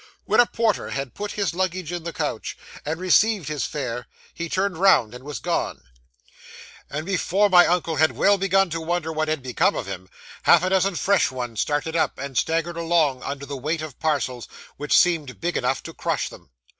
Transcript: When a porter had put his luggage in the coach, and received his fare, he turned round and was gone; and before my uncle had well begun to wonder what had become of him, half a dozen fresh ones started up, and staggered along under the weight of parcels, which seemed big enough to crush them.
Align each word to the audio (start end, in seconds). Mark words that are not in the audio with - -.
When 0.25 0.39
a 0.39 0.47
porter 0.47 0.89
had 0.89 1.13
put 1.13 1.33
his 1.33 1.53
luggage 1.53 1.91
in 1.91 2.05
the 2.05 2.11
coach, 2.11 2.57
and 2.83 2.99
received 2.99 3.49
his 3.49 3.65
fare, 3.67 4.07
he 4.33 4.49
turned 4.49 4.77
round 4.79 5.13
and 5.13 5.23
was 5.23 5.37
gone; 5.37 5.83
and 6.89 7.05
before 7.05 7.51
my 7.51 7.67
uncle 7.67 7.97
had 7.97 8.13
well 8.13 8.39
begun 8.39 8.71
to 8.71 8.81
wonder 8.81 9.13
what 9.13 9.27
had 9.27 9.43
become 9.43 9.75
of 9.75 9.85
him, 9.85 10.09
half 10.41 10.63
a 10.63 10.71
dozen 10.71 10.95
fresh 10.95 11.29
ones 11.29 11.61
started 11.61 11.95
up, 11.95 12.17
and 12.17 12.35
staggered 12.35 12.77
along 12.77 13.21
under 13.21 13.45
the 13.45 13.55
weight 13.55 13.83
of 13.83 13.99
parcels, 13.99 14.47
which 14.75 14.97
seemed 14.97 15.39
big 15.39 15.55
enough 15.55 15.83
to 15.83 15.93
crush 15.93 16.29
them. 16.29 16.49